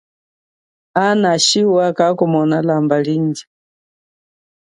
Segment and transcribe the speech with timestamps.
[1.05, 3.43] Ana ashiwa kakumona lamba lindji.